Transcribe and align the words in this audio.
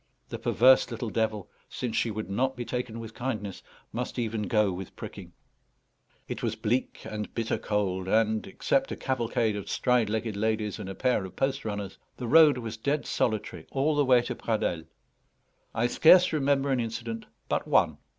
The 0.29 0.39
perverse 0.39 0.89
little 0.89 1.11
devil, 1.11 1.47
since 1.69 1.95
she 1.95 2.09
would 2.09 2.27
not 2.27 2.55
be 2.55 2.65
taken 2.65 2.99
with 2.99 3.13
kindness, 3.13 3.61
must 3.93 4.17
even 4.17 4.47
go 4.47 4.71
with 4.73 4.95
pricking. 4.95 5.31
It 6.27 6.41
was 6.41 6.55
bleak 6.55 7.05
and 7.05 7.31
bitter 7.35 7.59
cold, 7.59 8.07
and, 8.07 8.47
except 8.47 8.91
a 8.91 8.95
cavalcade 8.95 9.55
of 9.55 9.69
stride 9.69 10.09
legged 10.09 10.35
ladies 10.35 10.79
and 10.79 10.89
a 10.89 10.95
pair 10.95 11.23
of 11.23 11.35
post 11.35 11.65
runners, 11.65 11.99
the 12.17 12.25
road 12.25 12.57
was 12.57 12.77
dead 12.77 13.05
solitary 13.05 13.67
all 13.71 13.95
the 13.95 14.03
way 14.03 14.23
to 14.23 14.33
Pradelles. 14.33 14.87
I 15.75 15.85
scarce 15.85 16.33
remember 16.33 16.71
an 16.71 16.79
incident 16.79 17.27
but 17.47 17.67
one. 17.67 17.99